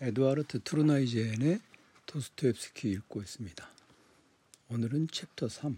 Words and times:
에두아르트 0.00 0.60
투르나이젠의 0.62 1.60
도스토옙스키 2.06 2.88
읽고 2.92 3.20
있습니다. 3.20 3.68
오늘은 4.68 5.08
챕터 5.08 5.48
3 5.48 5.76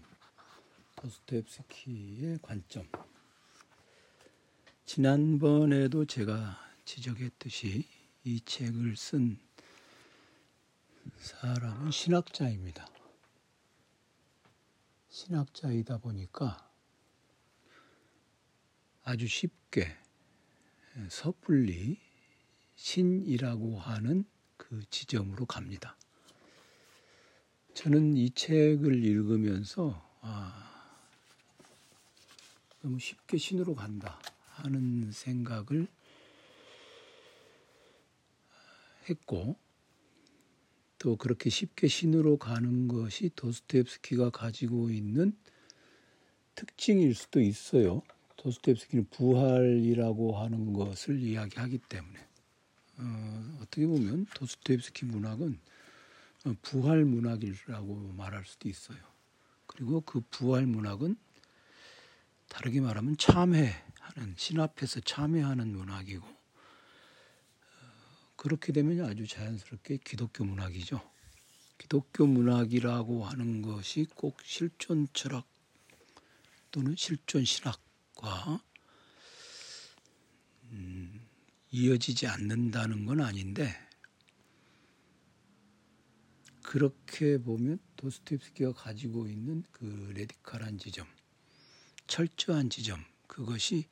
도스토옙스키의 0.95 2.37
관점 2.43 2.87
지난번에도 4.85 6.05
제가 6.05 6.59
지적했듯이 6.85 7.87
이 8.23 8.41
책을 8.41 8.95
쓴 8.95 9.39
사람은 11.17 11.89
신학자입니다. 11.89 12.87
신학자이다 15.09 15.97
보니까 15.97 16.69
아주 19.03 19.27
쉽게 19.27 19.97
섣불리 21.09 22.10
신이라고 22.81 23.77
하는 23.77 24.25
그 24.57 24.81
지점으로 24.89 25.45
갑니다. 25.45 25.95
저는 27.75 28.17
이 28.17 28.31
책을 28.31 29.05
읽으면서 29.05 30.03
아, 30.21 30.99
너무 32.81 32.97
쉽게 32.97 33.37
신으로 33.37 33.75
간다 33.75 34.19
하는 34.47 35.11
생각을 35.11 35.87
했고 39.07 39.55
또 40.97 41.15
그렇게 41.17 41.51
쉽게 41.51 41.87
신으로 41.87 42.37
가는 42.37 42.87
것이 42.87 43.29
도스토옙스키가 43.35 44.31
가지고 44.31 44.89
있는 44.89 45.37
특징일 46.55 47.13
수도 47.13 47.41
있어요. 47.41 48.01
도스토옙스키는 48.37 49.07
부활이라고 49.11 50.39
하는 50.39 50.73
것을 50.73 51.21
이야기하기 51.21 51.77
때문에 51.87 52.30
어, 53.01 53.57
어떻게 53.61 53.85
보면 53.87 54.27
도스토옙스키 54.35 55.05
문학은 55.05 55.59
어, 56.45 56.53
부활 56.61 57.03
문학이라고 57.05 58.13
말할 58.15 58.45
수도 58.45 58.69
있어요. 58.69 58.99
그리고 59.65 60.01
그 60.01 60.21
부활 60.29 60.65
문학은 60.67 61.15
다르게 62.47 62.81
말하면 62.81 63.17
참회하는 63.17 64.35
신 64.37 64.59
앞에서 64.59 64.99
참회하는 64.99 65.75
문학이고 65.75 66.25
어, 66.25 66.35
그렇게 68.35 68.71
되면 68.71 69.05
아주 69.09 69.25
자연스럽게 69.25 69.97
기독교 70.03 70.43
문학이죠. 70.43 71.01
기독교 71.77 72.27
문학이라고 72.27 73.25
하는 73.25 73.63
것이 73.63 74.05
꼭 74.13 74.37
실존 74.43 75.07
철학 75.13 75.47
또는 76.69 76.95
실존 76.95 77.43
신학과 77.43 78.61
음, 80.71 81.27
이어지지 81.71 82.27
않는다는 82.27 83.05
건 83.05 83.21
아닌데 83.21 83.73
그렇게 86.63 87.37
보면 87.37 87.79
도스토옙스키가 87.95 88.73
가지고 88.73 89.27
있는 89.27 89.63
그 89.71 90.11
레디칼한 90.15 90.77
지점, 90.77 91.07
철저한 92.07 92.69
지점 92.69 93.03
그것이 93.27 93.87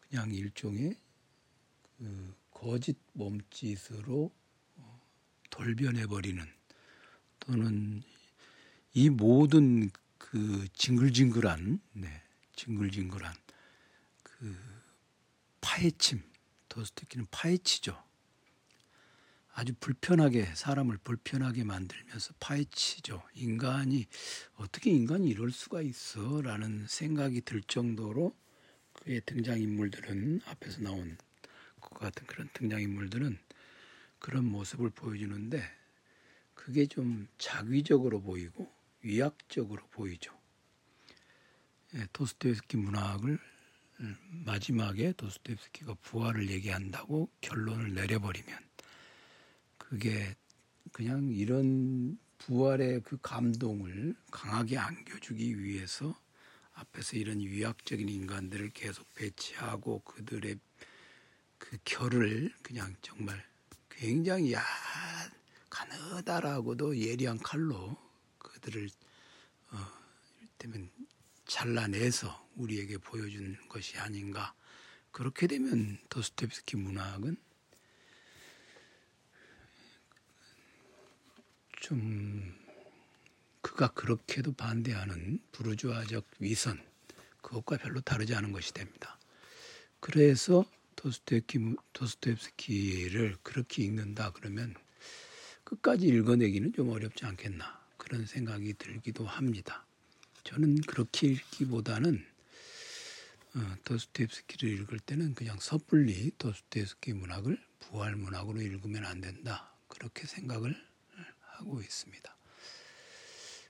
그냥 0.00 0.32
일종의 0.32 0.96
그 1.98 2.34
거짓 2.50 2.96
몸짓으로 3.12 4.32
돌변해 5.50 6.06
버리는 6.06 6.44
또는 7.40 8.02
이 8.94 9.10
모든 9.10 9.90
그 10.18 10.66
징글징글한 10.74 11.80
네, 11.94 12.22
징글징글한 12.54 13.34
그 14.22 14.56
파헤침 15.60 16.29
도스토키는 16.70 17.26
파헤치죠. 17.30 18.02
아주 19.52 19.74
불편하게 19.78 20.46
사람을 20.54 20.96
불편하게 21.04 21.64
만들면서 21.64 22.32
파헤치죠. 22.40 23.22
인간이 23.34 24.06
어떻게 24.54 24.90
인간이 24.90 25.28
이럴 25.28 25.50
수가 25.50 25.82
있어라는 25.82 26.86
생각이 26.88 27.42
들 27.42 27.60
정도로 27.62 28.34
그의 28.94 29.20
등장 29.26 29.60
인물들은 29.60 30.40
앞에서 30.46 30.80
나온 30.80 31.18
것 31.80 31.98
같은 31.98 32.26
그런 32.26 32.48
등장 32.54 32.80
인물들은 32.80 33.38
그런 34.18 34.44
모습을 34.44 34.90
보여주는데 34.90 35.62
그게 36.54 36.86
좀 36.86 37.26
자기적으로 37.38 38.20
보이고 38.20 38.70
위약적으로 39.02 39.86
보이죠. 39.88 40.38
예, 41.94 42.06
도스토옙스키 42.12 42.76
문학을 42.76 43.38
마지막에 44.46 45.12
도스토옙스키가 45.12 45.94
부활을 46.02 46.50
얘기한다고 46.50 47.28
결론을 47.40 47.94
내려버리면 47.94 48.58
그게 49.78 50.34
그냥 50.92 51.28
이런 51.30 52.18
부활의 52.38 53.02
그 53.02 53.18
감동을 53.20 54.14
강하게 54.30 54.78
안겨주기 54.78 55.62
위해서 55.62 56.18
앞에서 56.72 57.16
이런 57.16 57.40
위약적인 57.40 58.08
인간들을 58.08 58.70
계속 58.70 59.12
배치하고 59.14 60.00
그들의 60.00 60.58
그 61.58 61.76
결을 61.84 62.52
그냥 62.62 62.94
정말 63.02 63.44
굉장히 63.90 64.54
야 64.54 64.64
가느다라고도 65.68 66.96
예리한 66.96 67.38
칼로 67.38 67.96
그들을 68.38 68.88
어, 69.72 69.76
이를테면 70.38 70.90
잘라내서 71.50 72.48
우리에게 72.54 72.98
보여준 72.98 73.56
것이 73.68 73.98
아닌가. 73.98 74.54
그렇게 75.10 75.48
되면 75.48 75.98
도스토옙스키 76.08 76.76
문학은 76.76 77.36
좀 81.80 82.54
그가 83.60 83.88
그렇게도 83.88 84.52
반대하는 84.52 85.40
부르주아적 85.50 86.24
위선 86.38 86.80
그것과 87.42 87.78
별로 87.78 88.00
다르지 88.00 88.32
않은 88.36 88.52
것이 88.52 88.72
됩니다. 88.72 89.18
그래서 89.98 90.64
도스토옙스키, 90.94 91.74
도스토옙스키를 91.92 93.38
그렇게 93.42 93.82
읽는다 93.82 94.30
그러면 94.30 94.76
끝까지 95.64 96.06
읽어내기는 96.06 96.72
좀 96.74 96.90
어렵지 96.90 97.26
않겠나 97.26 97.84
그런 97.96 98.24
생각이 98.24 98.74
들기도 98.74 99.26
합니다. 99.26 99.84
저는 100.50 100.80
그렇게 100.80 101.28
읽기보다는 101.28 102.26
어, 103.54 103.76
도스토옙스키를 103.84 104.80
읽을 104.80 104.98
때는 104.98 105.34
그냥 105.34 105.56
섣불리 105.60 106.32
도스토옙스키 106.38 107.12
문학을 107.12 107.56
부활 107.78 108.16
문학으로 108.16 108.60
읽으면 108.60 109.04
안 109.04 109.20
된다. 109.20 109.72
그렇게 109.86 110.26
생각을 110.26 110.74
하고 111.38 111.80
있습니다. 111.80 112.36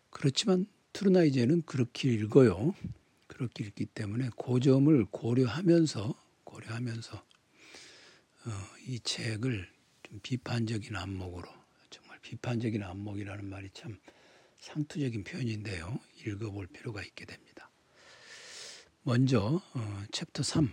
그렇지만 0.09 0.67
트루나이제는 0.95 1.63
그렇게 1.67 2.15
읽어요. 2.15 2.75
그렇게 3.27 3.65
읽기 3.65 3.85
때문에 3.85 4.31
그 4.43 4.59
점을 4.61 5.05
고려하면서 5.05 6.15
고려하면서 6.45 7.17
어, 8.47 8.51
이 8.87 9.01
책을 9.01 9.71
좀 10.03 10.21
비판적인 10.23 10.97
안목으로 10.97 11.47
정말 11.91 12.19
비판적인 12.23 12.83
안목이라는 12.83 13.45
말이 13.51 13.69
참 13.75 13.99
상투적인 14.61 15.25
표현인데요. 15.25 15.99
읽어볼 16.29 16.67
필요가 16.69 17.03
있게 17.03 17.25
됩니다. 17.25 17.71
먼저 19.03 19.63
어, 19.75 20.05
챕터 20.13 20.43
3 20.43 20.71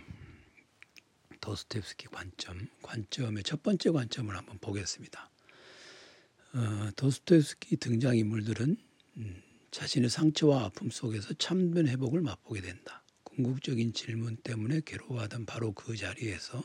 도스토옙스키 1.40 2.08
관점 2.08 2.68
관점의 2.82 3.42
첫 3.42 3.62
번째 3.62 3.90
관점을 3.90 4.36
한번 4.36 4.58
보겠습니다. 4.58 5.30
어, 6.54 6.90
도스토옙스키 6.96 7.76
등장 7.76 8.16
인물들은 8.16 8.76
음, 9.16 9.42
자신의 9.70 10.10
상처와 10.10 10.64
아픔 10.64 10.90
속에서 10.90 11.34
참된 11.34 11.88
회복을 11.88 12.20
맛보게 12.20 12.60
된다. 12.60 13.02
궁극적인 13.24 13.92
질문 13.92 14.36
때문에 14.36 14.80
괴로워하던 14.84 15.46
바로 15.46 15.72
그 15.72 15.96
자리에서 15.96 16.62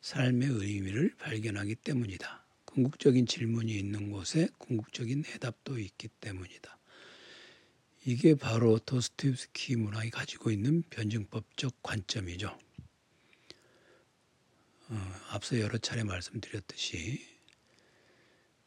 삶의 0.00 0.48
의미를 0.48 1.14
발견하기 1.18 1.76
때문이다. 1.76 2.46
궁극적인 2.64 3.26
질문이 3.26 3.76
있는 3.76 4.10
곳에 4.10 4.48
궁극적인 4.58 5.24
해답도 5.24 5.78
있기 5.78 6.08
때문이다. 6.08 6.79
이게 8.10 8.34
바로 8.34 8.80
도스토옙스키 8.80 9.76
문학이 9.76 10.10
가지고 10.10 10.50
있는 10.50 10.82
변증법적 10.90 11.80
관점이죠. 11.80 12.58
어, 14.88 15.12
앞서 15.28 15.60
여러 15.60 15.78
차례 15.78 16.02
말씀드렸듯이 16.02 17.24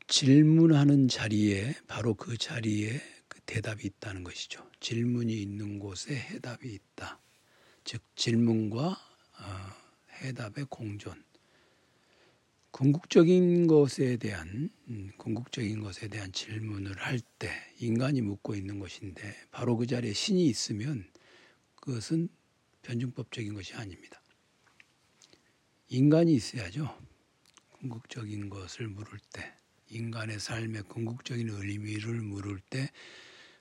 질문하는 0.07 1.09
자리에 1.09 1.75
바로 1.87 2.13
그 2.13 2.37
자리에 2.37 3.01
그 3.27 3.41
대답이 3.41 3.85
있다는 3.85 4.23
것이죠. 4.23 4.65
질문이 4.79 5.33
있는 5.33 5.77
곳에 5.77 6.15
해답이 6.15 6.73
있다. 6.73 7.19
즉 7.83 8.01
질문과 8.15 8.91
어, 8.91 9.73
해답의 10.21 10.67
공존. 10.69 11.21
궁극적인 12.73 13.67
것에 13.67 14.17
대한 14.17 14.71
음, 14.89 15.11
궁극적인 15.17 15.79
것에 15.81 16.07
대한 16.07 16.31
질문을 16.31 16.97
할 16.97 17.19
때 17.37 17.51
인간이 17.77 18.21
묻고 18.21 18.55
있는 18.55 18.79
것인데 18.79 19.21
바로 19.51 19.77
그 19.77 19.85
자리에 19.85 20.11
신이 20.11 20.47
있으면 20.47 21.07
그것은 21.75 22.29
변증법적인 22.81 23.53
것이 23.53 23.75
아닙니다. 23.75 24.19
인간이 25.89 26.33
있어야죠. 26.33 26.97
궁극적인 27.73 28.49
것을 28.49 28.87
물을 28.87 29.19
때, 29.31 29.53
인간의 29.89 30.39
삶의 30.39 30.83
궁극적인 30.83 31.49
의미를 31.49 32.21
물을 32.21 32.59
때 32.71 32.89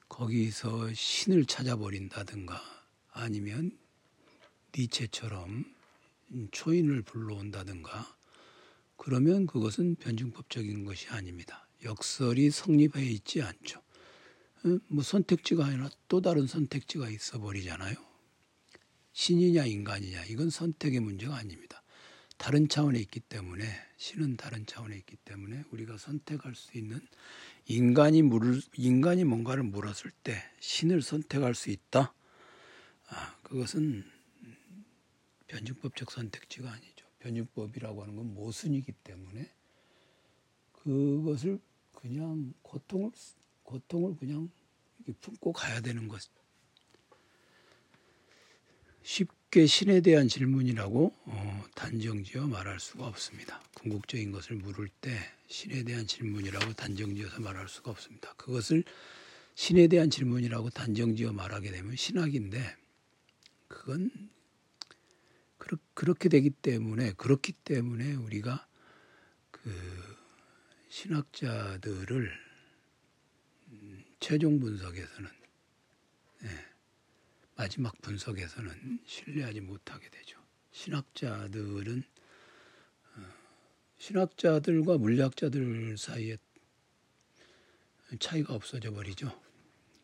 거기서 0.08 0.94
신을 0.94 1.44
찾아버린다든가 1.44 2.58
아니면 3.11 3.76
니체처럼 4.75 5.67
초인을 6.50 7.03
불러온다든가 7.03 8.22
그러면 9.05 9.49
그것은 9.49 9.97
변증법적인 9.97 10.85
것이 10.85 11.09
아닙니다. 11.09 11.67
역설이 11.83 12.53
성립해 12.53 13.05
있지 13.05 13.43
않죠. 13.43 13.81
어? 14.65 14.79
뭐 14.87 15.03
선택지가 15.03 15.67
아니라 15.67 15.91
또 16.07 16.21
다른 16.21 16.47
선택지가 16.47 17.11
있어 17.11 17.41
버리잖아요. 17.41 17.97
신이냐 19.13 19.67
인간이냐 19.67 20.27
이건 20.27 20.51
선택의 20.51 21.01
문제가 21.01 21.35
아닙니다. 21.35 21.83
다른 22.39 22.69
차원에 22.69 23.01
있기 23.01 23.19
때문에 23.19 23.65
신은 23.97 24.37
다른 24.37 24.67
차원에 24.67 24.95
있기 24.99 25.17
때문에 25.17 25.65
우리가 25.73 25.99
선택할 25.99 26.55
수 26.55 26.79
있는 26.79 27.01
인간이 27.67 28.23
물을 28.23 28.63
인간이 28.77 29.25
뭔가를 29.25 29.65
물었을 29.65 30.13
때 30.23 30.41
신을 30.61 31.03
선택할 31.03 31.57
수 31.57 31.71
있다. 31.71 32.15
아, 33.09 33.37
그것은 33.43 34.09
변증법적 35.49 36.13
선택지가 36.13 36.71
아니죠. 36.71 37.02
변증법이라고 37.23 38.03
하는 38.03 38.17
건 38.17 38.35
모순이기 38.35 38.93
때문에 39.05 39.49
그것을 40.73 41.61
그냥 41.95 42.53
고통을 42.63 43.13
고통을 43.63 44.17
그냥 44.17 44.51
품고 45.21 45.53
가야 45.53 45.81
되는 45.81 46.09
것. 46.09 46.21
쉽게 49.03 49.67
신에 49.67 50.01
대한 50.01 50.29
질문이라고 50.29 51.13
어, 51.25 51.65
단정지어 51.75 52.47
말할 52.47 52.79
수가 52.79 53.07
없습니다. 53.07 53.61
궁극적인 53.75 54.31
것을 54.33 54.57
물을 54.57 54.89
때 55.01 55.11
신에 55.49 55.83
대한 55.83 56.07
질문이라고 56.07 56.73
단정지어서 56.75 57.41
말할 57.41 57.69
수가 57.69 57.91
없습니다. 57.91 58.33
그것을 58.35 58.85
신에 59.55 59.89
대한 59.89 60.09
질문이라고 60.09 60.71
단정지어 60.71 61.33
말하게 61.33 61.71
되면 61.71 61.97
신학인데 61.97 62.77
그건 63.69 64.11
그렇게 65.94 66.29
되기 66.29 66.50
때문에 66.50 67.12
그렇기 67.12 67.53
때문에 67.53 68.14
우리가 68.14 68.67
그 69.50 69.70
신학자들을 70.88 72.32
음, 73.69 74.05
최종 74.20 74.61
분석에서는 74.61 75.31
예, 76.44 76.49
마지막 77.55 78.00
분석에서는 78.03 79.00
신뢰하지 79.06 79.61
못하게 79.61 80.09
되죠. 80.11 80.38
신학자들은 80.73 82.03
어, 83.17 83.20
신학자들과 83.99 84.99
물리학자들 84.99 85.97
사이에 85.97 86.37
차이가 88.19 88.55
없어져 88.55 88.91
버리죠. 88.91 89.41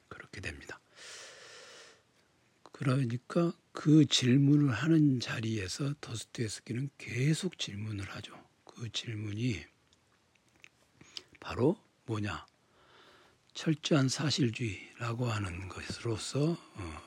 그렇게 0.08 0.40
됩니다. 0.40 0.80
그러니까 2.62 3.52
그 3.78 4.04
질문을 4.06 4.72
하는 4.72 5.20
자리에서 5.20 5.94
도스토옙스키는 6.00 6.90
계속 6.98 7.60
질문을 7.60 8.10
하죠. 8.16 8.34
그 8.64 8.90
질문이 8.90 9.64
바로 11.38 11.80
뭐냐? 12.06 12.44
철저한 13.54 14.08
사실주의라고 14.08 15.26
하는 15.26 15.68
것으로서 15.68 16.58
어, 16.74 17.02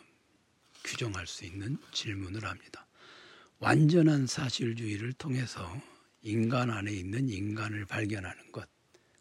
규정할 0.85 1.27
수 1.27 1.43
있는 1.43 1.77
질문을 1.91 2.45
합니다. 2.45 2.87
완전한 3.59 4.25
사실주의를 4.25 5.11
통해서 5.11 5.69
인간 6.21 6.69
안에 6.69 6.89
있는 6.89 7.27
인간을 7.27 7.85
발견하는 7.85 8.49
것. 8.53 8.69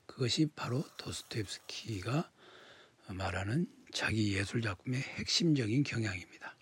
그것이 0.07 0.47
바로 0.55 0.85
도스토옙스키가 0.99 2.31
말하는 3.09 3.67
자기 3.93 4.35
예술 4.35 4.63
작품의 4.63 5.01
핵심적인 5.01 5.83
경향입니다. 5.83 6.60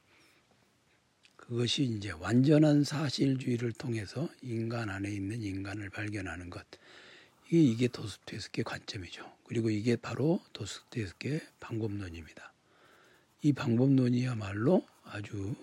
그것이 1.48 1.84
이제 1.84 2.10
완전한 2.10 2.84
사실주의를 2.84 3.72
통해서 3.72 4.28
인간 4.42 4.90
안에 4.90 5.10
있는 5.10 5.40
인간을 5.40 5.88
발견하는 5.88 6.50
것. 6.50 6.62
이게, 7.46 7.62
이게 7.62 7.88
도스토옙스키의 7.88 8.64
관점이죠. 8.64 9.24
그리고 9.44 9.70
이게 9.70 9.96
바로 9.96 10.42
도스토옙스키의 10.52 11.40
방법론입니다. 11.58 12.52
이 13.40 13.54
방법론이야말로 13.54 14.86
아주 15.04 15.54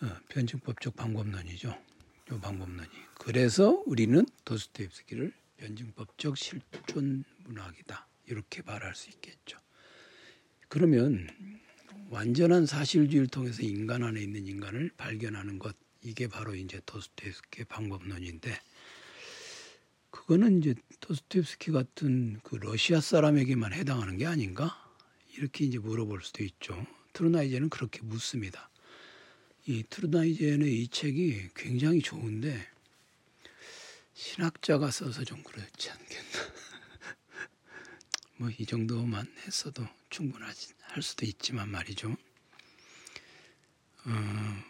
어, 0.00 0.06
변증법적 0.28 0.96
방법론이죠. 0.96 1.80
이 2.26 2.40
방법론이. 2.40 2.90
그래서 3.20 3.84
우리는 3.86 4.26
도스토옙스키를 4.44 5.32
변증법적 5.58 6.36
실존 6.36 7.22
문학이다. 7.44 8.08
이렇게 8.26 8.62
말할 8.62 8.96
수 8.96 9.10
있겠죠. 9.10 9.60
그러면 10.66 11.28
완전한 12.10 12.66
사실주의를 12.66 13.28
통해서 13.28 13.62
인간 13.62 14.02
안에 14.02 14.20
있는 14.20 14.46
인간을 14.46 14.90
발견하는 14.96 15.58
것 15.58 15.76
이게 16.02 16.26
바로 16.28 16.54
이제 16.54 16.80
도스토옙스키의 16.84 17.64
방법론인데 17.68 18.60
그거는 20.10 20.58
이제 20.58 20.74
도스토옙스키 21.00 21.70
같은 21.70 22.40
그 22.42 22.56
러시아 22.56 23.00
사람에게만 23.00 23.72
해당하는 23.72 24.18
게 24.18 24.26
아닌가 24.26 24.76
이렇게 25.36 25.64
이제 25.64 25.78
물어볼 25.78 26.22
수도 26.22 26.44
있죠. 26.44 26.86
트루나이제는 27.14 27.70
그렇게 27.70 28.02
묻습니다. 28.02 28.68
이 29.66 29.84
트루나이제의 29.88 30.82
이 30.82 30.88
책이 30.88 31.50
굉장히 31.54 32.02
좋은데 32.02 32.66
신학자가 34.14 34.90
써서 34.90 35.24
좀 35.24 35.42
그렇지 35.42 35.90
않겠나. 35.90 36.52
뭐 38.38 38.50
이 38.58 38.66
정도만 38.66 39.26
했어도 39.46 39.86
충분하지 40.10 40.74
할 40.92 41.02
수도 41.02 41.24
있지만 41.24 41.70
말이죠. 41.70 42.10
어, 44.04 44.64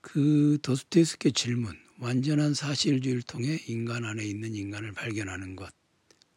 그 0.00 0.58
도스토옙스키의 0.62 1.32
질문, 1.32 1.78
완전한 1.98 2.52
사실주의를 2.52 3.22
통해 3.22 3.60
인간 3.68 4.04
안에 4.04 4.24
있는 4.24 4.56
인간을 4.56 4.92
발견하는 4.92 5.54
것, 5.54 5.72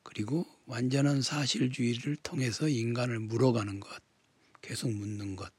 그리고 0.03 0.45
완전한 0.67 1.23
사실주의를 1.23 2.17
통해서 2.17 2.69
인간을 2.69 3.19
물어가는 3.19 3.79
것, 3.79 4.03
계속 4.61 4.91
묻는 4.91 5.35
것, 5.35 5.51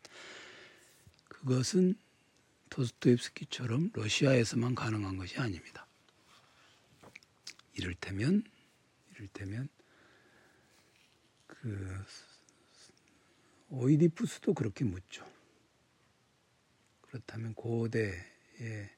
그것은 1.28 1.96
도스토옙스키처럼 2.70 3.90
러시아에서만 3.94 4.76
가능한 4.76 5.16
것이 5.16 5.38
아닙니다. 5.38 5.88
이를테면, 7.74 8.44
이를테면 9.17 9.69
그 11.48 12.05
오이디푸스도 13.69 14.55
그렇게 14.55 14.85
묻죠. 14.85 15.27
그렇다면 17.03 17.55
고대의 17.55 18.91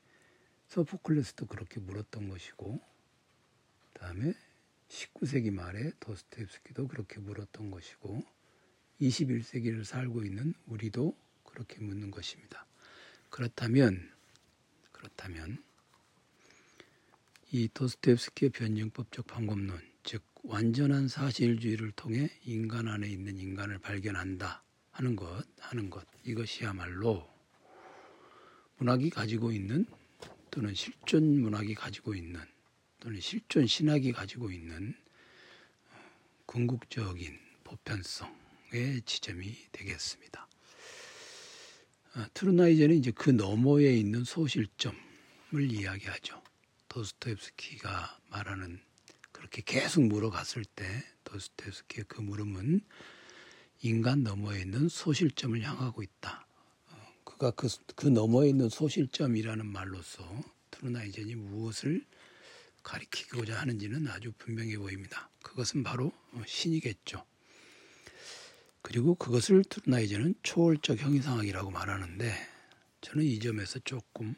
소포클레스도 0.69 1.47
그렇게 1.47 1.81
물었던 1.81 2.29
것이고, 2.29 2.81
다음에 3.95 4.35
19세기 4.89 5.51
말에 5.51 5.93
도스토옙스키도 6.01 6.89
그렇게 6.89 7.21
물었던 7.21 7.71
것이고, 7.71 8.23
21세기를 9.01 9.85
살고 9.85 10.25
있는 10.25 10.55
우리도 10.67 11.17
그렇게 11.45 11.81
묻는 11.81 12.11
것입니다. 12.11 12.67
그렇다면, 13.31 14.13
그렇다면, 14.93 15.63
이 17.51 17.69
도스토옙스키의 17.73 18.51
변증법적 18.51 19.27
방법론, 19.27 19.88
즉 20.03 20.23
완전한 20.43 21.09
사실주의를 21.09 21.93
통해 21.93 22.31
인간 22.45 22.89
안에 22.89 23.09
있는 23.09 23.39
인간을 23.39 23.79
발견한다 23.79 24.63
하는 24.91 25.17
것, 25.17 25.47
하는 25.59 25.91
것 25.91 26.07
이것이야말로 26.25 27.29
문학이 28.79 29.11
가지고 29.11 29.53
있는 29.53 29.87
또는 30.51 30.75
실존 30.75 31.41
문학이 31.41 31.75
가지고 31.75 32.15
있는 32.15 32.41
또는 33.01 33.21
실존 33.21 33.67
신학이 33.67 34.13
가지고 34.13 34.51
있는 34.51 34.95
궁극적인 36.47 37.39
보편성의 37.65 39.03
지점이 39.05 39.57
되겠습니다. 39.73 40.49
아, 42.15 42.29
트루나이제는 42.35 42.97
이제 42.97 43.11
그 43.11 43.31
너머에 43.31 43.95
있는 43.95 44.25
소실점을 44.25 44.97
이야기하죠. 45.55 46.43
도스토옙스키가 46.89 48.19
말하는 48.31 48.81
그렇게 49.49 49.63
계속 49.63 50.03
물어갔을 50.05 50.65
때 50.65 50.85
도스토옙스키의 51.25 52.05
그 52.07 52.21
물음은 52.21 52.83
인간 53.83 54.23
너머에 54.23 54.61
있는 54.61 54.89
소실점을 54.89 55.61
향하고 55.63 56.03
있다. 56.03 56.47
어, 56.91 56.97
그가 57.25 57.51
그, 57.53 57.69
그 57.97 58.09
너머에 58.09 58.51
있는 58.51 58.69
소실점이라는 58.69 59.65
말로서 59.67 60.25
트루나이젠이 60.71 61.35
무엇을 61.35 62.05
가리키고자 62.83 63.59
하는지는 63.59 64.09
아주 64.09 64.33
분명해 64.33 64.77
보입니다. 64.77 65.31
그것은 65.43 65.83
바로 65.83 66.13
어, 66.33 66.43
신이겠죠. 66.47 67.25
그리고 68.83 69.15
그것을 69.15 69.65
투르나이젠은 69.65 70.35
초월적 70.43 70.99
형이상학이라고 70.99 71.71
말하는데 71.71 72.35
저는 73.01 73.25
이 73.25 73.39
점에서 73.39 73.79
조금 73.81 74.35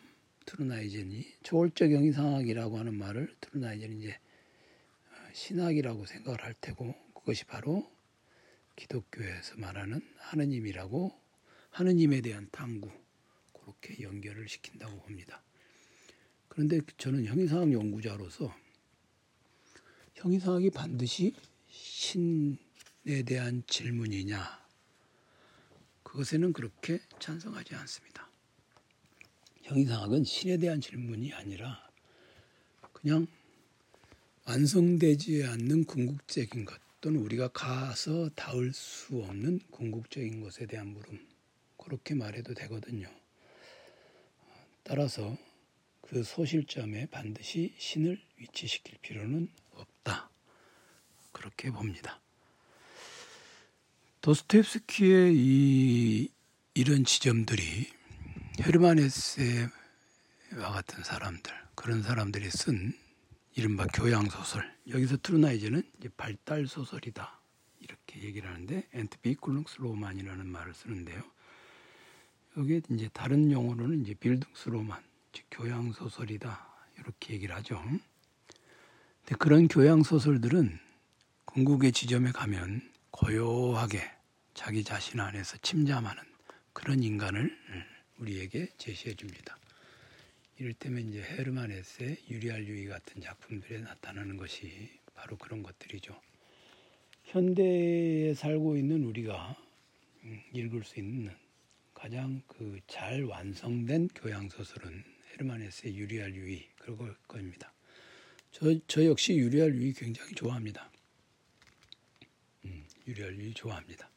투르나이젠이 0.47 1.25
초월적 1.43 1.91
형이상학이라고 1.91 2.79
하는 2.79 2.95
말을 2.95 3.35
투르나이젠이 3.41 3.99
이제 3.99 4.11
어, 4.13 4.30
신학이라고 5.41 6.05
생각을 6.05 6.45
할 6.45 6.55
테고 6.61 6.95
그것이 7.15 7.45
바로 7.45 7.91
기독교에서 8.77 9.57
말하는 9.57 10.01
하느님이라고 10.19 11.19
하느님에 11.71 12.21
대한 12.21 12.49
탐구 12.53 12.91
그렇게 13.55 14.03
연결을 14.03 14.49
시킨다고 14.49 15.01
봅니다. 15.01 15.43
그런데 16.49 16.81
저는 16.99 17.25
형이상학 17.25 17.73
연구자로서 17.73 18.55
형이상학이 20.15 20.71
반드시 20.71 21.35
신에 21.69 23.23
대한 23.25 23.63
질문이냐 23.67 24.61
그것에는 26.03 26.53
그렇게 26.53 27.01
찬성하지 27.19 27.77
않습니다. 27.77 28.29
형이상학은 29.63 30.25
신에 30.25 30.59
대한 30.59 30.83
질문이 30.83 31.33
아니라 31.33 31.89
그냥 32.93 33.27
완성되지 34.45 35.45
않는 35.45 35.85
궁극적인 35.85 36.65
것 36.65 36.81
또는 37.01 37.21
우리가 37.21 37.49
가서 37.49 38.29
닿을 38.31 38.73
수 38.73 39.23
없는 39.23 39.61
궁극적인 39.71 40.43
것에 40.43 40.67
대한 40.67 40.89
물음 40.89 41.27
그렇게 41.77 42.15
말해도 42.15 42.55
되거든요. 42.55 43.09
따라서 44.83 45.37
그 46.03 46.23
소실점에 46.23 47.07
반드시 47.07 47.75
신을 47.79 48.21
위치시킬 48.37 48.99
필요는 49.01 49.49
없다. 49.73 50.31
그렇게 51.33 51.71
봅니다. 51.71 52.21
도스토옙스키의 54.21 55.35
이 55.35 56.29
이런 56.75 57.05
지점들이 57.05 57.91
헤르만 58.61 58.99
헤세와 58.99 59.71
같은 60.51 61.03
사람들 61.03 61.53
그런 61.75 62.03
사람들이 62.03 62.51
쓴 62.51 62.93
이른바 63.57 63.87
교양 63.87 64.29
소설 64.29 64.71
여기서 64.89 65.17
트루나이제는 65.23 65.83
이제 65.99 66.09
발달 66.17 66.67
소설이다 66.67 67.41
이렇게 67.81 68.23
얘기를 68.23 68.49
하는데 68.49 68.87
Entwicklungsroman이라는 68.93 70.47
말을 70.47 70.73
쓰는데요. 70.75 71.23
여기에 72.57 72.83
이제 72.91 73.09
다른 73.13 73.51
용어로는 73.51 74.03
이제 74.03 74.15
Bildungsroman 74.15 75.03
즉 75.33 75.45
교양 75.51 75.93
소설이다 75.93 76.69
이렇게 76.99 77.35
얘기를 77.35 77.55
하죠. 77.57 77.83
근데 77.83 79.37
그런 79.39 79.69
교양 79.69 80.03
소설들은 80.03 80.79
궁극의 81.45 81.93
지점에 81.93 82.33
가면 82.33 82.89
고요하게 83.11 84.03
자기 84.55 84.85
자신 84.85 85.21
안에서 85.21 85.57
침잠하는 85.59 86.23
그런 86.73 87.03
인간을 87.03 87.57
우리에게 88.19 88.69
제시해 88.79 89.15
줍니다. 89.15 89.60
이를테면 90.61 91.09
이제 91.09 91.23
헤르만 91.23 91.71
헤세, 91.71 92.19
유리알 92.29 92.69
유희 92.69 92.85
같은 92.85 93.23
작품들에 93.23 93.81
나타나는 93.81 94.37
것이 94.37 94.91
바로 95.15 95.39
그런 95.39 95.63
것들이죠. 95.63 96.21
현대에 97.25 98.35
살고 98.35 98.77
있는 98.77 99.05
우리가 99.05 99.57
음, 100.25 100.43
읽을 100.53 100.85
수 100.85 100.99
있는 101.01 101.35
가장 101.95 102.43
그 102.47 102.79
잘 102.87 103.25
완성된 103.25 104.09
교양 104.15 104.51
소설은 104.51 105.03
헤르만 105.33 105.63
헤세, 105.63 105.95
유리알 105.95 106.35
유이 106.35 106.69
그럴 106.77 107.17
겁니다. 107.27 107.73
저, 108.53 108.79
저 108.87 109.03
역시 109.07 109.37
유리알 109.37 109.75
유이 109.75 109.95
굉장히 109.95 110.35
좋아합니다. 110.35 110.91
음, 112.67 112.85
유리알 113.07 113.35
유이 113.39 113.55
좋아합니다. 113.55 114.11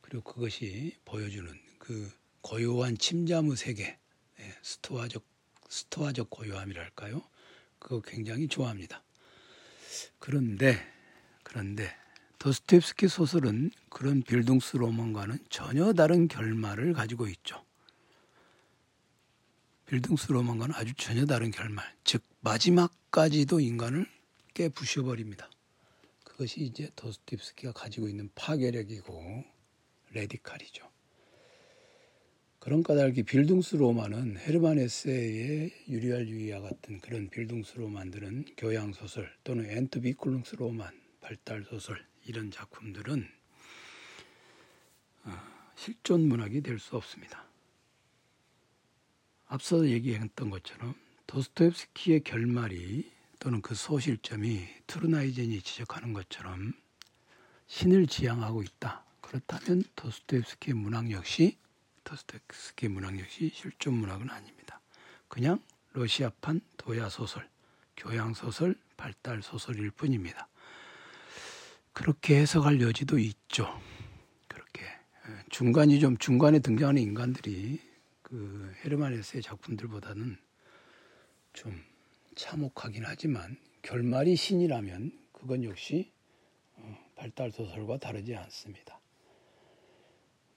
그리고 0.00 0.22
그것이 0.32 0.96
보여주는 1.04 1.52
그 1.78 2.08
고요한 2.40 2.96
침잠의 2.96 3.56
세계, 3.56 3.98
네, 4.38 4.54
스토아적 4.62 5.31
스토아적 5.72 6.28
고요함이랄까요? 6.28 7.22
그거 7.78 8.02
굉장히 8.02 8.46
좋아합니다. 8.46 9.02
그런데 10.18 10.76
그런데 11.42 11.90
도스토옙스키 12.38 13.08
소설은 13.08 13.70
그런 13.88 14.22
Bildungsroman과는 14.22 15.38
전혀 15.48 15.94
다른 15.94 16.28
결말을 16.28 16.92
가지고 16.92 17.26
있죠. 17.28 17.64
Bildungsroman과는 19.86 20.74
아주 20.74 20.92
전혀 20.94 21.24
다른 21.24 21.50
결말, 21.50 21.90
즉 22.04 22.22
마지막까지도 22.40 23.60
인간을 23.60 24.06
깨 24.52 24.68
부셔버립니다. 24.68 25.48
그것이 26.22 26.60
이제 26.60 26.90
도스토옙스키가 26.96 27.72
가지고 27.72 28.08
있는 28.08 28.30
파괴력이고 28.34 29.44
레디칼이죠. 30.10 30.91
그런 32.62 32.84
까닭이 32.84 33.24
Bildungsroman은 33.24 34.36
헤르만 34.38 34.78
헤세의 34.78 35.72
유리알 35.88 36.28
유희와 36.28 36.60
같은 36.60 37.00
그런 37.00 37.28
Bildungsroman들은 37.28 38.44
교양 38.56 38.92
소설 38.92 39.28
또는 39.42 39.68
Entwicklungsroman 39.68 40.88
발달 41.20 41.64
소설 41.64 42.06
이런 42.24 42.52
작품들은 42.52 43.28
어, 45.24 45.32
실존 45.74 46.28
문학이 46.28 46.60
될 46.60 46.78
수 46.78 46.94
없습니다. 46.94 47.48
앞서 49.46 49.84
얘기했던 49.88 50.50
것처럼 50.50 50.94
도스토옙스키의 51.26 52.22
결말이 52.22 53.10
또는 53.40 53.60
그 53.60 53.74
소실점이 53.74 54.68
트루나이젠이 54.86 55.62
지적하는 55.62 56.12
것처럼 56.12 56.74
신을 57.66 58.06
지향하고 58.06 58.62
있다. 58.62 59.04
그렇다면 59.20 59.82
도스토옙스키의 59.96 60.76
문학 60.76 61.10
역시 61.10 61.60
도스토옙스키 62.04 62.88
문학 62.88 63.18
역시 63.18 63.50
실존 63.54 63.94
문학은 63.94 64.30
아닙니다. 64.30 64.80
그냥 65.28 65.60
러시아판 65.92 66.60
도야 66.76 67.08
소설, 67.08 67.48
교양 67.96 68.34
소설, 68.34 68.74
발달 68.96 69.42
소설일 69.42 69.90
뿐입니다. 69.90 70.48
그렇게 71.92 72.40
해석할 72.40 72.80
여지도 72.80 73.18
있죠. 73.18 73.80
그렇게 74.48 74.84
중간이 75.50 76.00
좀 76.00 76.16
중간에 76.16 76.58
등장하는 76.58 77.02
인간들이 77.02 77.80
그 78.22 78.74
헤르만 78.84 79.12
헤세의 79.12 79.42
작품들보다는 79.42 80.38
좀 81.52 81.84
참혹하긴 82.34 83.04
하지만 83.04 83.58
결말이 83.82 84.36
신이라면 84.36 85.18
그건 85.32 85.64
역시 85.64 86.10
어, 86.76 86.98
발달 87.14 87.50
소설과 87.50 87.98
다르지 87.98 88.34
않습니다. 88.34 89.00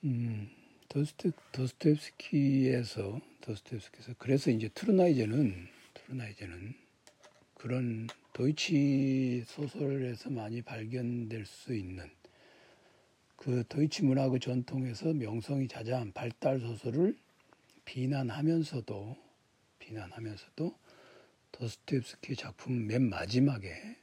음, 0.05 0.49
도스토, 0.89 1.31
도스토옙스키에서 1.51 3.19
도스토옙스키에서 3.41 4.13
그래서 4.17 4.51
이제 4.51 4.69
트루나이제는 4.69 5.67
트루나이제는 5.93 6.73
그런 7.55 8.07
도이치 8.33 9.43
소설에서 9.47 10.29
많이 10.29 10.61
발견될 10.61 11.45
수 11.45 11.73
있는 11.73 12.09
그 13.35 13.63
도이치 13.67 14.03
문학의 14.03 14.39
전통에서 14.39 15.13
명성이 15.13 15.67
자자한 15.67 16.13
발달 16.13 16.59
소설을 16.59 17.17
비난하면서도 17.85 19.17
비난하면서도 19.79 20.77
도스토옙스키 21.51 22.35
작품 22.35 22.87
맨 22.87 23.09
마지막에 23.09 23.97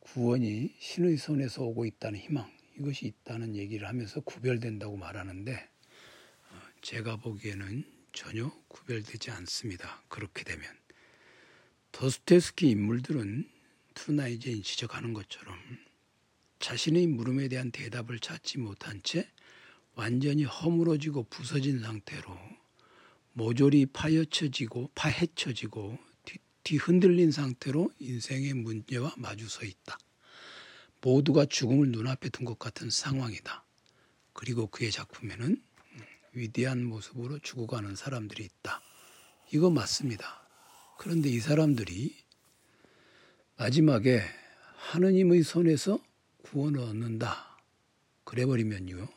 구원이 0.00 0.74
신의 0.78 1.16
손에서 1.16 1.64
오고 1.64 1.84
있다는 1.84 2.18
희망 2.18 2.50
이것이 2.78 3.06
있다는 3.06 3.56
얘기를 3.56 3.88
하면서 3.88 4.20
구별된다고 4.20 4.96
말하는데 4.96 5.68
제가 6.82 7.16
보기에는 7.16 7.84
전혀 8.12 8.50
구별되지 8.68 9.30
않습니다. 9.30 10.02
그렇게 10.08 10.44
되면 10.44 10.66
도스토옙스키 11.92 12.68
인물들은 12.70 13.48
투나이젠이 13.94 14.62
지적하는 14.62 15.12
것처럼 15.12 15.58
자신의 16.60 17.06
물음에 17.08 17.48
대한 17.48 17.70
대답을 17.70 18.20
찾지 18.20 18.58
못한 18.58 19.00
채 19.02 19.28
완전히 19.94 20.44
허물어지고 20.44 21.24
부서진 21.24 21.80
상태로 21.80 22.38
모조리 23.32 23.86
파헤쳐지고 23.86 24.92
파헤쳐지고 24.94 25.98
뒤 26.64 26.76
흔들린 26.76 27.30
상태로 27.30 27.90
인생의 27.98 28.52
문제와 28.54 29.14
마주 29.16 29.48
서 29.48 29.64
있다. 29.64 29.98
모두가 31.00 31.46
죽음을 31.46 31.88
눈앞에 31.90 32.28
둔 32.28 32.44
것 32.44 32.58
같은 32.58 32.90
상황이다. 32.90 33.64
그리고 34.32 34.66
그의 34.66 34.90
작품에는 34.90 35.62
위대한 36.32 36.84
모습으로 36.84 37.38
죽어가는 37.38 37.96
사람들이 37.96 38.44
있다. 38.44 38.80
이거 39.52 39.70
맞습니다. 39.70 40.46
그런데 40.98 41.28
이 41.28 41.40
사람들이 41.40 42.14
마지막에 43.56 44.22
하느님의 44.76 45.42
손에서 45.42 46.00
구원을 46.42 46.80
얻는다. 46.80 47.58
그래버리면요. 48.24 49.08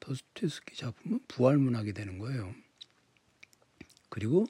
도스토옙스키 0.00 0.76
작품은 0.76 1.20
부활 1.28 1.58
문학이 1.58 1.92
되는 1.92 2.18
거예요. 2.18 2.54
그리고 4.08 4.46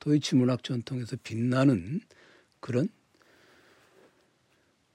도이치 0.00 0.36
문학 0.36 0.62
전통에서 0.62 1.16
빛나는 1.22 2.00
그런 2.60 2.88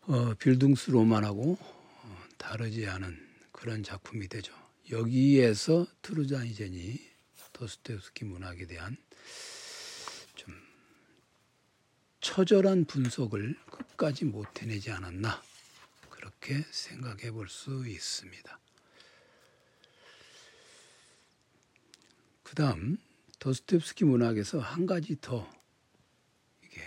어, 0.02 0.34
빌둥스 0.36 0.92
로만하고 0.92 1.58
어, 1.60 2.24
다르지 2.38 2.88
않은 2.88 3.18
그런 3.52 3.84
작품이 3.84 4.28
되죠. 4.28 4.54
여기에서 4.92 5.88
트루자이젠이 6.02 7.00
도스토옙스키 7.54 8.26
문학에 8.26 8.66
대한 8.66 8.98
좀 10.36 10.54
처절한 12.20 12.86
분석을 12.86 13.56
끝까지 13.66 14.26
못 14.26 14.62
해내지 14.62 14.92
않았나 14.92 15.42
그렇게 16.10 16.62
생각해 16.72 17.32
볼 17.32 17.48
수 17.48 17.88
있습니다. 17.88 18.60
그 22.44 22.56
다음 22.56 22.98
도스토옙스키 23.40 24.06
문학에서 24.06 24.60
한 24.60 24.86
가지 24.86 25.20
더 25.22 25.50
이게 26.64 26.82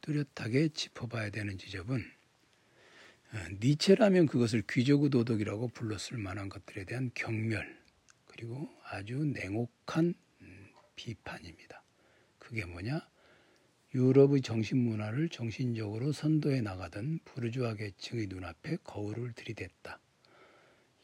뚜렷하게 0.00 0.68
짚어봐야 0.68 1.30
되는 1.30 1.56
지점은 1.56 2.00
어, 2.00 2.13
니체라면 3.60 4.26
그것을 4.26 4.62
귀족의 4.68 5.10
도덕이라고 5.10 5.68
불렀을 5.68 6.18
만한 6.18 6.48
것들에 6.48 6.84
대한 6.84 7.10
경멸 7.14 7.76
그리고 8.26 8.70
아주 8.84 9.24
냉혹한 9.24 10.14
음, 10.40 10.68
비판입니다. 10.94 11.82
그게 12.38 12.64
뭐냐? 12.64 13.00
유럽의 13.94 14.42
정신 14.42 14.78
문화를 14.78 15.28
정신적으로 15.28 16.12
선도해 16.12 16.60
나가던 16.60 17.20
부르주아 17.24 17.74
계층의 17.74 18.26
눈앞에 18.26 18.78
거울을 18.82 19.32
들이댔다. 19.32 20.00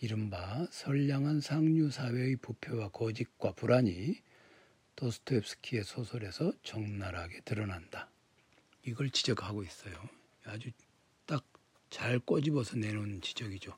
이른바 0.01 0.67
선량한 0.71 1.41
상류 1.41 1.91
사회의 1.91 2.37
부패와 2.37 2.89
거짓과 2.89 3.53
불안이 3.53 4.17
도스토옙스키의 4.97 5.85
소설에서 5.85 6.53
적나라하게 6.63 7.41
드러난다. 7.43 8.09
이걸 8.85 9.11
지적하고 9.11 9.63
있어요. 9.63 9.95
아주 10.45 10.71
딱 10.73 10.90
잘 11.91 12.19
꼬집어서 12.19 12.77
내놓은 12.77 13.21
지적이죠. 13.21 13.77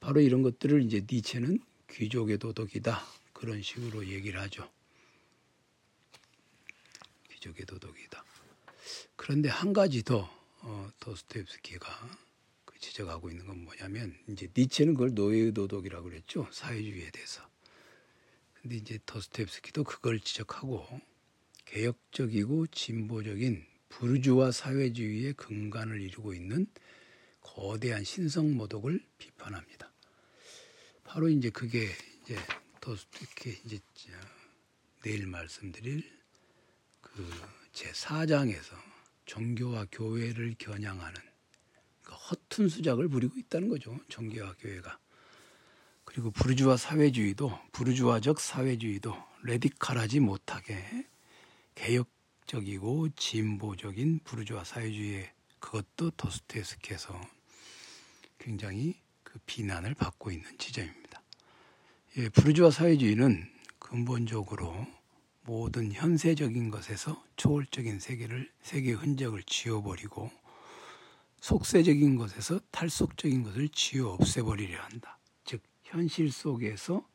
바로 0.00 0.20
이런 0.20 0.42
것들을 0.42 0.82
이제 0.82 1.04
니체는 1.10 1.58
귀족의 1.90 2.38
도덕이다. 2.38 3.02
그런 3.32 3.62
식으로 3.62 4.06
얘기를 4.06 4.40
하죠. 4.40 4.70
귀족의 7.32 7.66
도덕이다. 7.66 8.24
그런데 9.16 9.48
한 9.48 9.72
가지 9.72 10.02
더 10.02 10.30
어, 10.60 10.90
도스토옙스키가 11.00 12.18
그 12.64 12.78
지적하고 12.78 13.30
있는 13.30 13.46
건 13.46 13.64
뭐냐면 13.64 14.16
이제 14.28 14.48
니체는 14.56 14.94
그걸 14.94 15.14
노예의 15.14 15.52
도덕이라고 15.52 16.04
그랬죠 16.04 16.48
사회주의에 16.52 17.10
대해서. 17.10 17.48
근데 18.60 18.76
이제 18.76 18.98
도스토옙스키도 19.06 19.84
그걸 19.84 20.20
지적하고 20.20 20.86
개혁적이고 21.64 22.66
진보적인 22.68 23.64
부르주아 23.88 24.50
사회주의의 24.50 25.34
근간을 25.34 26.00
이루고 26.00 26.34
있는 26.34 26.66
거대한 27.54 28.04
신성 28.04 28.56
모독을 28.56 29.04
비판합니다. 29.18 29.90
바로 31.04 31.28
이제 31.28 31.50
그게 31.50 31.88
이제 32.22 32.36
도스토옙스키 32.80 33.60
이제 33.64 33.80
내일 35.02 35.26
말씀드릴 35.26 36.04
그제 37.00 37.90
4장에서 37.92 38.76
종교와 39.24 39.86
교회를 39.90 40.54
겨냥하는 40.58 41.20
그 42.02 42.14
허튼 42.14 42.68
수작을 42.68 43.08
부리고 43.08 43.38
있다는 43.38 43.68
거죠. 43.68 43.98
종교와 44.08 44.54
교회가. 44.58 44.98
그리고 46.04 46.30
부르주아 46.30 46.76
사회주의도 46.76 47.58
부르주아적 47.72 48.40
사회주의도 48.40 49.14
레디칼하지 49.42 50.20
못하게 50.20 51.06
개혁적이고 51.74 53.10
진보적인 53.10 54.20
부르주아 54.24 54.64
사회주의의 54.64 55.32
그것도 55.58 56.12
도스토옙스키에서 56.12 57.37
굉장히 58.38 59.00
그 59.22 59.38
비난을 59.46 59.94
받고 59.94 60.30
있는 60.30 60.56
지점입니다. 60.58 61.22
예, 62.16 62.28
부르주아 62.30 62.70
사회주의는 62.70 63.48
근본적으로 63.78 64.86
모든 65.42 65.92
현세적인 65.92 66.70
것에서 66.70 67.24
초월적인 67.36 68.00
세계를 68.00 68.50
세계의 68.62 68.96
흔적을 68.96 69.42
지워버리고 69.44 70.30
속세적인 71.40 72.16
것에서 72.16 72.60
탈속적인 72.70 73.42
것을 73.44 73.68
지워 73.70 74.14
없애버리려 74.14 74.80
한다. 74.80 75.18
즉 75.44 75.62
현실 75.84 76.30
속에서 76.32 77.06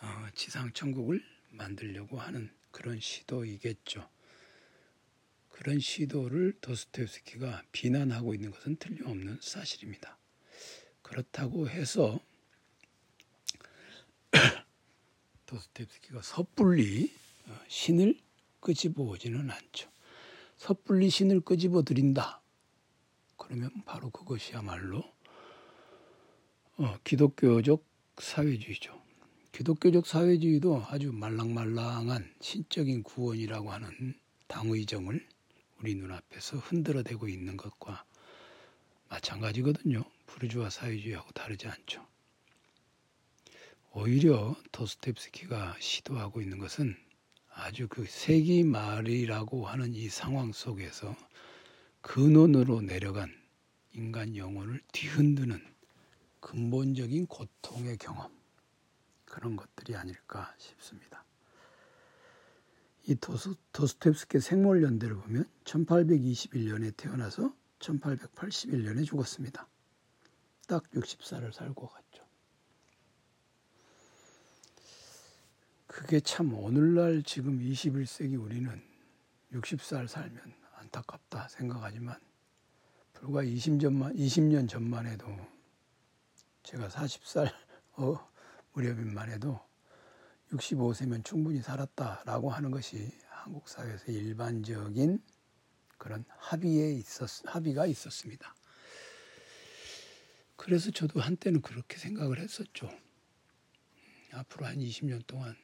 어, 0.00 0.26
지상 0.34 0.72
천국을 0.72 1.22
만들려고 1.50 2.18
하는 2.18 2.50
그런 2.70 3.00
시도이겠죠. 3.00 4.08
그런 5.50 5.78
시도를 5.78 6.54
도스토옙스키가 6.60 7.62
비난하고 7.72 8.34
있는 8.34 8.50
것은 8.50 8.76
틀림없는 8.76 9.38
사실입니다. 9.40 10.18
그렇다고 11.04 11.68
해서 11.68 12.18
도스토옙스키가 15.46 16.22
섣불리 16.22 17.12
어, 17.46 17.60
신을 17.68 18.18
끄집어 18.60 19.04
오지는 19.04 19.50
않죠. 19.50 19.88
섣불리 20.56 21.10
신을 21.10 21.42
끄집어 21.42 21.82
드린다. 21.82 22.40
그러면 23.36 23.70
바로 23.84 24.10
그것이야말로 24.10 25.04
어, 26.78 26.98
기독교적 27.04 27.84
사회주의죠. 28.18 29.00
기독교적 29.52 30.06
사회주의도 30.06 30.84
아주 30.88 31.12
말랑말랑한 31.12 32.34
신적인 32.40 33.04
구원이라고 33.04 33.70
하는 33.70 34.18
당의정을 34.48 35.28
우리 35.80 35.94
눈앞에서 35.94 36.56
흔들어대고 36.56 37.28
있는 37.28 37.56
것과 37.56 38.04
마찬가지거든요. 39.10 40.04
부르주아 40.34 40.68
사회주의하고 40.68 41.30
다르지 41.30 41.68
않죠. 41.68 42.04
오히려 43.92 44.56
도스텝스키가 44.72 45.76
시도하고 45.78 46.40
있는 46.40 46.58
것은 46.58 46.96
아주 47.52 47.86
그 47.88 48.04
세기 48.08 48.64
말이라고 48.64 49.66
하는 49.66 49.94
이 49.94 50.08
상황 50.08 50.50
속에서 50.52 51.16
근원으로 52.00 52.80
내려간 52.80 53.32
인간 53.92 54.36
영혼을 54.36 54.80
뒤흔드는 54.92 55.64
근본적인 56.40 57.26
고통의 57.26 57.96
경험 57.98 58.36
그런 59.24 59.54
것들이 59.54 59.94
아닐까 59.94 60.52
싶습니다. 60.58 61.24
이 63.06 63.14
도스, 63.14 63.54
도스토옙스키 63.72 64.40
생물 64.40 64.82
연대를 64.82 65.14
보면 65.14 65.48
1821년에 65.64 66.96
태어나서 66.96 67.54
1881년에 67.78 69.06
죽었습니다. 69.06 69.68
딱 70.66 70.82
60살을 70.90 71.52
살고 71.52 71.88
갔죠. 71.88 72.24
그게 75.86 76.20
참 76.20 76.52
오늘날 76.54 77.22
지금 77.22 77.58
21세기 77.60 78.40
우리는 78.40 78.82
60살 79.52 80.08
살면 80.08 80.54
안타깝다 80.76 81.48
생각하지만 81.48 82.18
불과 83.12 83.42
20년만, 83.42 84.16
20년 84.16 84.68
전만 84.68 85.06
해도 85.06 85.26
제가 86.64 86.88
40살 86.88 87.52
어, 87.96 88.30
무렵인만 88.72 89.30
해도 89.30 89.60
65세면 90.50 91.24
충분히 91.24 91.62
살았다라고 91.62 92.50
하는 92.50 92.70
것이 92.70 93.12
한국 93.28 93.68
사회에서 93.68 94.10
일반적인 94.10 95.22
그런 95.96 96.24
합의에 96.38 96.92
있었, 96.92 97.42
합의가 97.46 97.86
있었습니다. 97.86 98.54
그래서 100.64 100.90
저도 100.90 101.20
한때는 101.20 101.60
그렇게 101.60 101.98
생각을 101.98 102.38
했었죠. 102.38 102.90
앞으로 104.32 104.64
한 104.64 104.78
20년 104.78 105.26
동안 105.26 105.54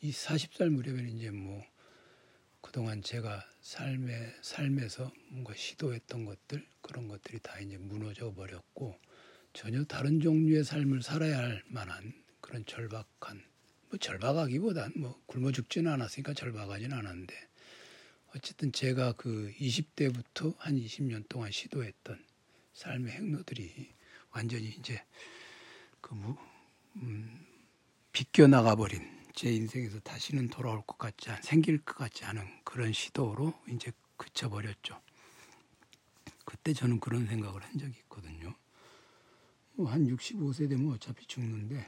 이 0.00 0.12
40살 0.12 0.68
무렵에는 0.68 1.08
이제 1.08 1.32
뭐 1.32 1.60
그동안 2.60 3.02
제가 3.02 3.44
삶에 3.62 4.32
삶에서 4.42 5.12
뭔가 5.30 5.54
시도했던 5.56 6.24
것들 6.24 6.64
그런 6.82 7.08
것들이 7.08 7.40
다 7.40 7.58
이제 7.58 7.78
무너져 7.78 8.32
버렸고 8.32 8.96
전혀 9.52 9.82
다른 9.82 10.20
종류의 10.20 10.62
삶을 10.62 11.02
살아야 11.02 11.38
할 11.38 11.64
만한 11.66 12.14
그런 12.40 12.64
절박한 12.64 13.42
뭐 13.88 13.98
절박하기보단 13.98 14.92
뭐 14.94 15.20
굶어 15.26 15.50
죽지는 15.50 15.90
않았으니까 15.90 16.32
절박하지는 16.32 16.96
않았는데 16.96 17.34
어쨌든 18.36 18.70
제가 18.70 19.14
그 19.14 19.52
20대부터 19.58 20.56
한 20.58 20.76
20년 20.76 21.28
동안 21.28 21.50
시도했던 21.50 22.24
삶의 22.72 23.14
행로들이 23.14 23.94
완전히 24.34 24.66
이제 24.68 25.02
그 26.00 26.14
뭐, 26.14 26.36
음, 26.96 27.46
비껴나가 28.12 28.74
버린 28.74 29.02
제 29.34 29.50
인생에서 29.50 30.00
다시는 30.00 30.48
돌아올 30.48 30.82
것 30.86 30.98
같지 30.98 31.30
않, 31.30 31.40
생길 31.42 31.78
것 31.84 31.96
같지 31.96 32.24
않은 32.24 32.62
그런 32.64 32.92
시도로 32.92 33.54
이제 33.68 33.92
그쳐버렸죠. 34.16 35.00
그때 36.44 36.72
저는 36.72 37.00
그런 37.00 37.26
생각을 37.26 37.62
한 37.62 37.78
적이 37.78 37.98
있거든요. 38.00 38.54
뭐 39.76 39.88
한 39.88 40.06
65세 40.06 40.68
되면 40.68 40.92
어차피 40.92 41.26
죽는데 41.26 41.84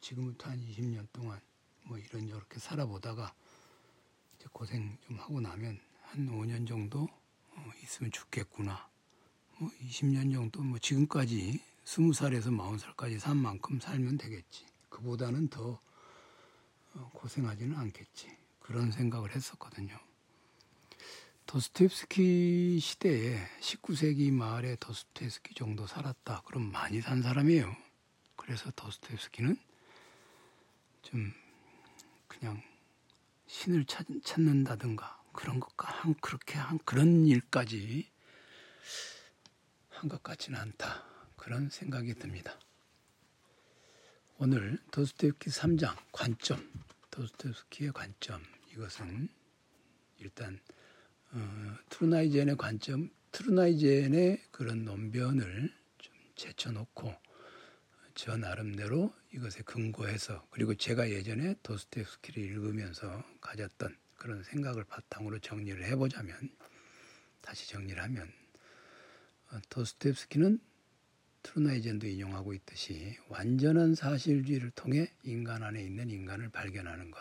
지금부터 0.00 0.50
한 0.50 0.58
20년 0.60 1.06
동안 1.12 1.40
뭐 1.84 1.98
이런 1.98 2.28
저렇게 2.28 2.58
살아보다가 2.60 3.34
이제 4.36 4.46
고생 4.52 4.96
좀 5.06 5.18
하고 5.18 5.40
나면 5.40 5.80
한 6.02 6.26
5년 6.28 6.66
정도 6.66 7.08
어, 7.50 7.70
있으면 7.82 8.12
죽겠구나. 8.12 8.88
뭐 9.62 9.70
20년 9.80 10.32
정도 10.32 10.60
뭐 10.60 10.76
지금까지 10.76 11.62
20살에서 11.84 12.46
40살까지 12.46 13.20
산 13.20 13.36
만큼 13.36 13.78
살면 13.78 14.18
되겠지. 14.18 14.66
그보다는 14.88 15.46
더 15.50 15.80
어, 16.94 17.10
고생하지는 17.14 17.76
않겠지. 17.78 18.36
그런 18.58 18.90
생각을 18.90 19.30
했었거든요. 19.30 19.96
도스토옙스키 21.46 22.80
시대에 22.80 23.38
19세기 23.60 24.32
말에 24.32 24.74
도스토옙스키 24.80 25.54
정도 25.54 25.86
살았다. 25.86 26.42
그럼 26.44 26.72
많이 26.72 27.00
산 27.00 27.22
사람이에요. 27.22 27.72
그래서 28.34 28.72
도스토옙스키는 28.72 29.56
좀 31.02 31.32
그냥 32.26 32.60
신을 33.46 33.84
찾, 33.84 34.08
찾는다든가 34.24 35.22
그런 35.32 35.60
것과 35.60 35.88
한 35.88 36.14
그렇게 36.14 36.58
한 36.58 36.80
그런 36.84 37.28
일까지 37.28 38.10
한 40.02 40.08
것 40.08 40.20
같지는 40.24 40.58
않다. 40.58 41.04
그런 41.36 41.70
생각이 41.70 42.14
듭니다. 42.14 42.58
오늘 44.36 44.80
도스토옙스키 44.90 45.48
3장 45.50 45.96
관점, 46.10 46.68
도스토옙스키의 47.12 47.92
관점 47.92 48.42
이것은 48.72 49.28
일단 50.18 50.58
어, 51.30 51.76
트루나이젠의 51.88 52.56
관점, 52.56 53.10
트루나이젠의 53.30 54.42
그런 54.50 54.84
논변을 54.84 55.72
좀 55.98 56.14
제쳐놓고 56.34 57.14
저 58.16 58.36
나름대로 58.36 59.14
이것에 59.32 59.62
근거해서 59.62 60.44
그리고 60.50 60.74
제가 60.74 61.10
예전에 61.10 61.54
도스토옙스키를 61.62 62.42
읽으면서 62.42 63.22
가졌던 63.40 63.96
그런 64.16 64.42
생각을 64.42 64.82
바탕으로 64.82 65.38
정리를 65.38 65.84
해보자면 65.84 66.50
다시 67.40 67.68
정리를 67.68 68.02
하면 68.02 68.26
어, 68.26 68.41
도스토옙스키는 69.68 70.60
트루나이젠도 71.42 72.06
인용하고 72.06 72.54
있듯이 72.54 73.16
완전한 73.28 73.94
사실주의를 73.94 74.70
통해 74.70 75.12
인간 75.24 75.62
안에 75.62 75.82
있는 75.82 76.08
인간을 76.08 76.50
발견하는 76.50 77.12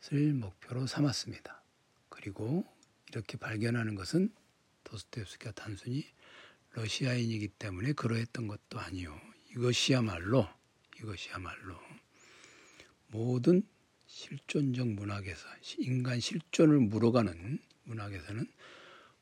것을 0.00 0.32
목표로 0.34 0.86
삼았습니다. 0.86 1.62
그리고 2.08 2.64
이렇게 3.08 3.38
발견하는 3.38 3.94
것은 3.94 4.32
도스토옙스키가 4.84 5.52
단순히 5.52 6.04
러시아인이기 6.72 7.48
때문에 7.48 7.92
그러했던 7.92 8.46
것도 8.46 8.78
아니요. 8.78 9.18
이것이야말로 9.52 10.46
이것이야말로 10.98 11.76
모든 13.08 13.62
실존적 14.06 14.88
문학에서 14.88 15.46
인간 15.78 16.20
실존을 16.20 16.78
물어가는 16.80 17.58
문학에서는 17.84 18.46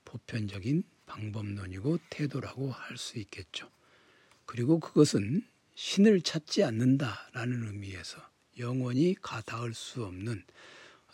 보편적인 0.05 0.83
방법론이고 1.09 1.99
태도라고 2.11 2.71
할 2.71 2.97
수 2.97 3.19
있겠죠. 3.19 3.69
그리고 4.47 4.79
그것은 4.79 5.47
신을 5.75 6.23
찾지 6.23 6.65
않는다라는 6.65 7.67
의미에서 7.67 8.21
영원히 8.59 9.15
가닿을 9.21 9.75
수 9.75 10.05
없는 10.05 10.45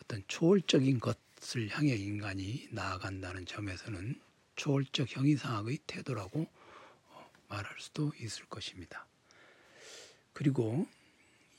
어떤 0.00 0.22
초월적인 0.28 1.00
것을 1.00 1.68
향해 1.70 1.94
인간이 1.94 2.68
나아간다는 2.70 3.46
점에서는 3.46 4.20
초월적 4.57 5.16
형이상학의 5.16 5.78
태도라고 5.87 6.46
어, 7.11 7.30
말할 7.48 7.74
수도 7.78 8.12
있을 8.20 8.46
것입니다. 8.46 9.07
그리고 10.33 10.87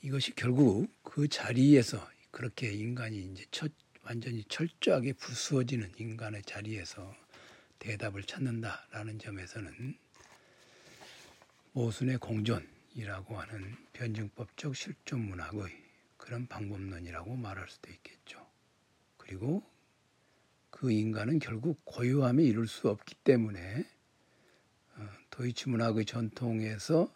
이것이 0.02 0.34
결국 0.34 0.88
그 1.02 1.28
자리에서 1.28 2.08
그렇게 2.30 2.72
인간이 2.72 3.18
이제 3.32 3.44
첫, 3.50 3.72
완전히 4.02 4.44
철저하게 4.48 5.14
부수어지는 5.14 5.92
인간의 5.98 6.42
자리에서 6.44 7.14
대답을 7.78 8.22
찾는다라는 8.22 9.18
점에서는 9.18 9.98
모순의 11.72 12.18
공존이라고 12.18 13.38
하는 13.38 13.76
변증법적 13.92 14.74
실존 14.74 15.20
문학의 15.20 15.84
그런 16.16 16.46
방법론이라고 16.46 17.36
말할 17.36 17.68
수도 17.68 17.90
있겠죠. 17.90 18.44
그리고 19.16 19.62
그 20.70 20.90
인간은 20.90 21.38
결국 21.38 21.80
고요함에 21.84 22.42
이를 22.42 22.66
수 22.66 22.88
없기 22.88 23.14
때문에 23.24 23.84
어, 24.96 25.08
도이치 25.30 25.68
문학의 25.68 26.04
전통에서 26.04 27.12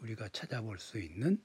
우리가 0.00 0.28
찾아볼 0.28 0.78
수 0.78 0.98
있는 0.98 1.42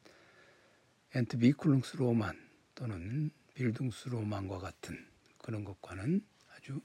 Entwicklungsroman 1.13 2.38
또는 2.76 3.32
Bildungsroman과 3.54 4.60
같은 4.60 5.04
그런 5.40 5.64
것과는 5.64 6.24
아주 6.56 6.80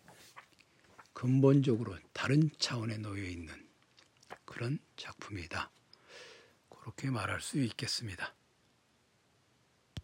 근본적으로 1.12 1.96
다른 2.12 2.50
차원에 2.58 2.98
놓여 2.98 3.22
있는 3.24 3.52
그런 4.44 4.78
작품이다. 4.96 5.70
그렇게 6.68 7.10
말할 7.10 7.40
수 7.40 7.58
있겠습니다. 7.58 8.34